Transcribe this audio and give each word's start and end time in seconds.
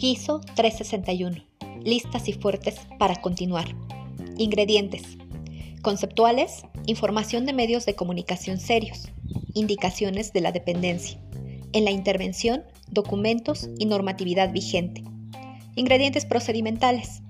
Quiso 0.00 0.40
361. 0.54 1.44
Listas 1.84 2.26
y 2.28 2.32
fuertes 2.32 2.80
para 2.98 3.16
continuar. 3.20 3.68
Ingredientes. 4.38 5.18
Conceptuales, 5.82 6.62
información 6.86 7.44
de 7.44 7.52
medios 7.52 7.84
de 7.84 7.94
comunicación 7.94 8.58
serios, 8.58 9.08
indicaciones 9.52 10.32
de 10.32 10.40
la 10.40 10.52
dependencia. 10.52 11.20
En 11.74 11.84
la 11.84 11.90
intervención, 11.90 12.64
documentos 12.90 13.68
y 13.78 13.84
normatividad 13.84 14.52
vigente. 14.52 15.04
Ingredientes 15.76 16.24
procedimentales. 16.24 17.22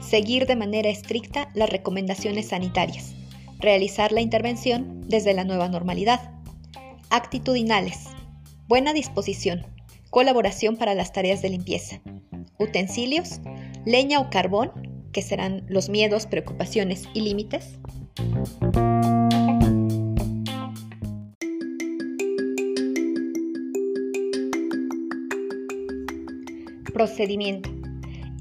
Seguir 0.00 0.46
de 0.46 0.56
manera 0.56 0.90
estricta 0.90 1.50
las 1.54 1.70
recomendaciones 1.70 2.48
sanitarias. 2.48 3.14
Realizar 3.58 4.12
la 4.12 4.20
intervención 4.20 5.00
desde 5.08 5.32
la 5.32 5.44
nueva 5.44 5.68
normalidad. 5.68 6.37
Actitudinales. 7.10 8.04
Buena 8.66 8.92
disposición. 8.92 9.66
Colaboración 10.10 10.76
para 10.76 10.94
las 10.94 11.10
tareas 11.10 11.40
de 11.40 11.48
limpieza. 11.48 12.02
Utensilios. 12.58 13.40
Leña 13.86 14.20
o 14.20 14.28
carbón, 14.28 14.72
que 15.10 15.22
serán 15.22 15.64
los 15.68 15.88
miedos, 15.88 16.26
preocupaciones 16.26 17.08
y 17.14 17.22
límites. 17.22 17.78
Procedimiento. 26.92 27.70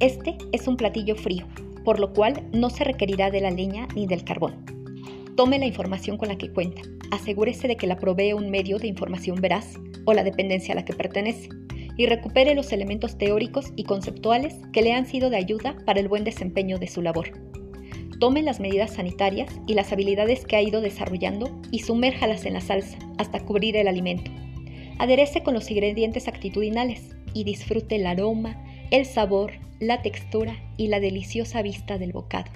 Este 0.01 0.37
es 0.51 0.67
un 0.67 0.75
platillo 0.75 1.15
frío, 1.15 1.47
por 1.85 2.01
lo 2.01 2.11
cual 2.11 2.45
no 2.51 2.69
se 2.69 2.83
requerirá 2.83 3.31
de 3.31 3.39
la 3.39 3.51
leña 3.51 3.87
ni 3.95 4.07
del 4.07 4.25
carbón. 4.25 4.65
Tome 5.37 5.57
la 5.57 5.67
información 5.67 6.17
con 6.17 6.27
la 6.27 6.37
que 6.37 6.51
cuenta. 6.51 6.81
Asegúrese 7.11 7.67
de 7.67 7.77
que 7.77 7.87
la 7.87 7.97
provee 7.97 8.33
un 8.33 8.49
medio 8.49 8.79
de 8.79 8.87
información 8.87 9.39
veraz 9.41 9.75
o 10.05 10.13
la 10.13 10.23
dependencia 10.23 10.73
a 10.73 10.75
la 10.75 10.85
que 10.85 10.93
pertenece 10.93 11.49
y 11.97 12.05
recupere 12.05 12.53
los 12.53 12.71
elementos 12.71 13.17
teóricos 13.17 13.73
y 13.75 13.83
conceptuales 13.83 14.55
que 14.71 14.81
le 14.81 14.93
han 14.93 15.05
sido 15.05 15.29
de 15.29 15.37
ayuda 15.37 15.75
para 15.85 15.99
el 15.99 16.07
buen 16.07 16.23
desempeño 16.23 16.77
de 16.77 16.87
su 16.87 17.01
labor. 17.01 17.31
Tome 18.19 18.41
las 18.41 18.59
medidas 18.59 18.93
sanitarias 18.93 19.53
y 19.67 19.73
las 19.73 19.91
habilidades 19.91 20.45
que 20.45 20.55
ha 20.55 20.61
ido 20.61 20.81
desarrollando 20.81 21.61
y 21.71 21.79
sumérjalas 21.79 22.45
en 22.45 22.53
la 22.53 22.61
salsa 22.61 22.97
hasta 23.17 23.39
cubrir 23.39 23.75
el 23.77 23.87
alimento. 23.87 24.31
Aderece 24.99 25.43
con 25.43 25.53
los 25.53 25.69
ingredientes 25.69 26.27
actitudinales 26.27 27.15
y 27.33 27.43
disfrute 27.43 27.97
el 27.97 28.07
aroma, 28.07 28.63
el 28.89 29.05
sabor, 29.05 29.53
la 29.79 30.01
textura 30.01 30.55
y 30.77 30.87
la 30.87 30.99
deliciosa 30.99 31.61
vista 31.61 31.99
del 31.99 32.11
bocado. 32.11 32.51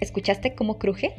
¿Escuchaste 0.00 0.54
cómo 0.54 0.78
cruje? 0.78 1.14